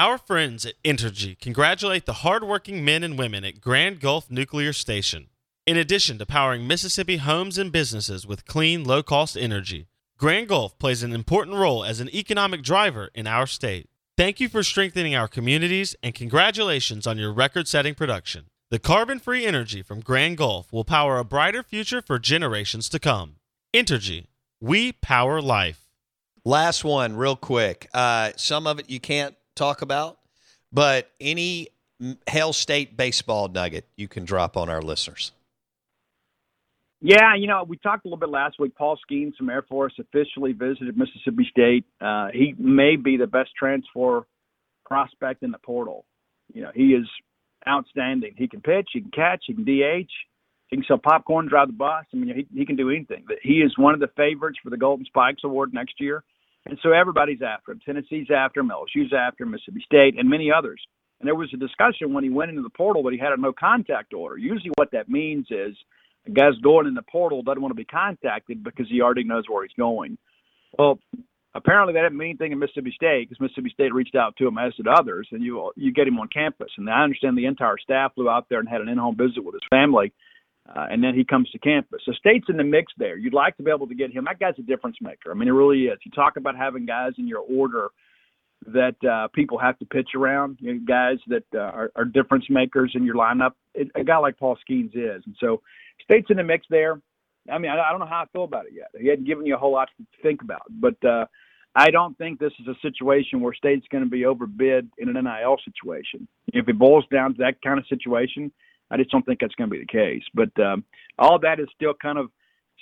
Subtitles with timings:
[0.00, 5.26] Our friends at Entergy congratulate the hardworking men and women at Grand Gulf Nuclear Station.
[5.66, 10.78] In addition to powering Mississippi homes and businesses with clean, low cost energy, Grand Gulf
[10.78, 13.88] plays an important role as an economic driver in our state.
[14.16, 18.44] Thank you for strengthening our communities and congratulations on your record setting production.
[18.70, 23.00] The carbon free energy from Grand Gulf will power a brighter future for generations to
[23.00, 23.34] come.
[23.74, 24.26] Entergy,
[24.60, 25.88] we power life.
[26.44, 27.88] Last one, real quick.
[27.92, 30.18] Uh, some of it you can't talk about,
[30.72, 31.68] but any
[32.28, 35.32] Hail State baseball nugget you can drop on our listeners.
[37.00, 38.74] Yeah, you know, we talked a little bit last week.
[38.74, 41.84] Paul Skenes from Air Force officially visited Mississippi State.
[42.00, 44.26] Uh, he may be the best transfer
[44.84, 46.04] prospect in the portal.
[46.52, 47.06] You know, he is
[47.68, 48.34] outstanding.
[48.36, 50.10] He can pitch, he can catch, he can DH,
[50.68, 52.04] he can sell popcorn, drive the bus.
[52.12, 53.26] I mean, he, he can do anything.
[53.42, 56.24] He is one of the favorites for the Golden Spikes Award next year.
[56.68, 57.80] And so everybody's after him.
[57.84, 60.80] Tennessee's after him, LSU's after him, Mississippi State, and many others.
[61.20, 63.40] And there was a discussion when he went into the portal that he had a
[63.40, 64.36] no contact order.
[64.36, 65.74] Usually, what that means is
[66.26, 69.44] a guy's going in the portal doesn't want to be contacted because he already knows
[69.48, 70.18] where he's going.
[70.78, 71.00] Well,
[71.54, 74.58] apparently that didn't mean anything in Mississippi State because Mississippi State reached out to him
[74.58, 76.70] as did others, and you you get him on campus.
[76.76, 79.54] And I understand the entire staff flew out there and had an in-home visit with
[79.54, 80.12] his family
[80.74, 82.02] uh, and then he comes to campus.
[82.04, 83.16] So State's in the mix there.
[83.16, 84.24] You'd like to be able to get him.
[84.24, 85.30] That guy's a difference maker.
[85.30, 85.98] I mean, it really is.
[86.04, 87.88] You talk about having guys in your order
[88.66, 92.44] that uh, people have to pitch around, you know, guys that uh, are, are difference
[92.50, 93.52] makers in your lineup.
[93.74, 95.62] It, a guy like Paul Skenes is, and so
[96.02, 97.00] State's in the mix there.
[97.50, 98.88] I mean, I, I don't know how I feel about it yet.
[99.00, 101.26] He hadn't given you a whole lot to think about, but uh,
[101.74, 105.24] I don't think this is a situation where State's going to be overbid in an
[105.24, 106.26] NIL situation.
[106.48, 108.52] If it boils down to that kind of situation,
[108.90, 110.22] I just don't think that's going to be the case.
[110.34, 110.84] But um,
[111.18, 112.30] all that is still kind of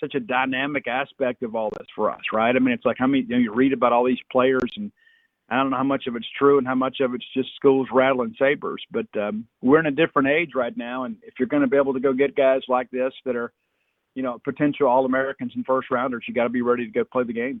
[0.00, 2.54] such a dynamic aspect of all this for us, right?
[2.54, 4.92] I mean, it's like how many you, know, you read about all these players, and
[5.48, 7.88] I don't know how much of it's true and how much of it's just schools
[7.92, 8.82] rattling sabers.
[8.90, 11.76] But um, we're in a different age right now, and if you're going to be
[11.76, 13.52] able to go get guys like this that are,
[14.14, 17.04] you know, potential All Americans and first rounders, you got to be ready to go
[17.04, 17.60] play the game.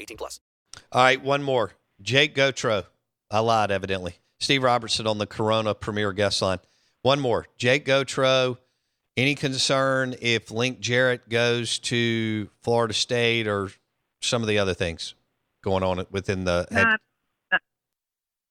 [0.00, 0.40] 18 plus.
[0.92, 1.72] All right, one more.
[2.00, 2.84] Jake Gautreau.
[3.30, 4.16] I lied, evidently.
[4.38, 6.58] Steve Robertson on the Corona Premier Guest Line.
[7.02, 7.46] One more.
[7.56, 8.58] Jake Gautreau.
[9.16, 13.70] Any concern if Link Jarrett goes to Florida State or
[14.20, 15.14] some of the other things
[15.62, 16.86] going on within the head?
[17.52, 17.58] Nah,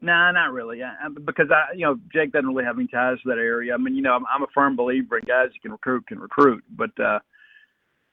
[0.00, 0.82] nah, not really.
[0.82, 3.74] I, because I, you know, Jake doesn't really have any ties to that area.
[3.74, 6.20] I mean, you know, I'm, I'm a firm believer in guys who can recruit can
[6.20, 7.18] recruit, but uh,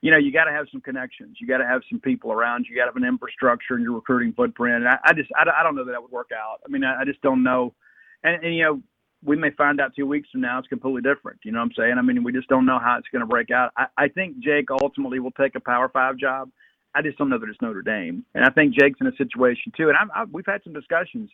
[0.00, 1.38] you know, you got to have some connections.
[1.40, 2.66] You got to have some people around.
[2.68, 4.76] You got to have an infrastructure in your recruiting footprint.
[4.76, 6.60] And I, I just, I, I don't know that that would work out.
[6.64, 7.74] I mean, I, I just don't know.
[8.22, 8.82] And, and you know,
[9.24, 11.40] we may find out two weeks from now it's completely different.
[11.44, 11.94] You know what I'm saying?
[11.98, 13.72] I mean, we just don't know how it's going to break out.
[13.76, 16.50] I, I think Jake ultimately will take a Power Five job.
[16.94, 18.24] I just don't know that it's Notre Dame.
[18.34, 19.88] And I think Jake's in a situation too.
[19.88, 21.30] And I'm, I, we've had some discussions.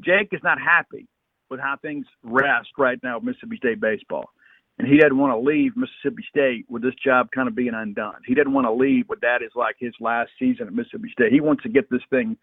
[0.00, 1.08] Jake is not happy
[1.50, 4.30] with how things rest right now with Mississippi State baseball.
[4.78, 8.16] And he didn't want to leave Mississippi State with this job kind of being undone.
[8.26, 11.32] He didn't want to leave with that is like his last season at Mississippi State.
[11.32, 12.36] He wants to get this thing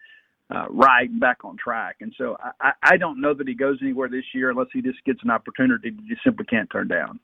[0.50, 1.96] uh, right and back on track.
[2.00, 5.04] And so I, I don't know that he goes anywhere this year unless he just
[5.04, 7.20] gets an opportunity that you simply can't turn down.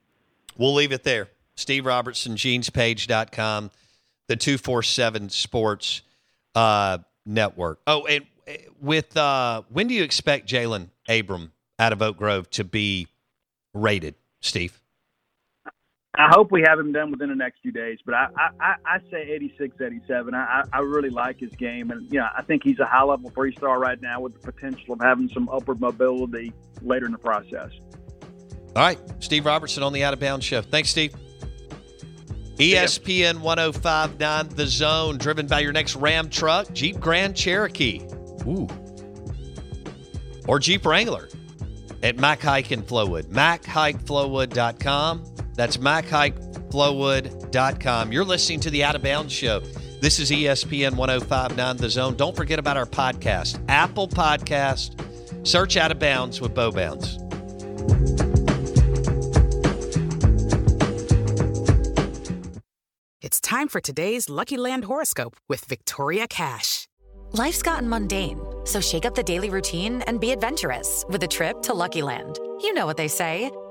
[0.57, 1.29] We'll leave it there.
[1.55, 3.71] Steve Robertson, genespage.com,
[4.27, 6.01] the 247 Sports
[6.55, 7.79] uh, Network.
[7.85, 12.49] Oh, and uh, with uh, when do you expect Jalen Abram out of Oak Grove
[12.51, 13.07] to be
[13.73, 14.79] rated, Steve?
[16.15, 18.27] I hope we have him done within the next few days, but I,
[18.59, 20.33] I, I say 86, 87.
[20.33, 23.29] I, I really like his game, and you know, I think he's a high level
[23.29, 26.51] three star right now with the potential of having some upward mobility
[26.81, 27.71] later in the process.
[28.75, 30.61] All right, Steve Robertson on the Out of Bounds Show.
[30.63, 31.13] Thanks, Steve.
[32.57, 38.01] ESPN 1059 The Zone, driven by your next Ram truck, Jeep Grand Cherokee.
[38.47, 38.67] Ooh.
[40.47, 41.29] Or Jeep Wrangler
[42.03, 43.25] at Mac Haik in Flowood.
[43.27, 45.23] MacHikeFlowwood.com.
[45.59, 48.13] That's MacHikeFlowwood.com.
[48.13, 49.59] You're listening to the Out of Bounds Show.
[49.99, 52.15] This is ESPN 1059 The Zone.
[52.15, 54.95] Don't forget about our podcast, Apple Podcast.
[55.45, 57.17] Search Out of Bounds with Bo Bounds.
[63.21, 66.87] It's time for today's Lucky Land horoscope with Victoria Cash.
[67.33, 71.61] Life's gotten mundane, so shake up the daily routine and be adventurous with a trip
[71.63, 72.39] to Lucky Land.
[72.61, 73.51] You know what they say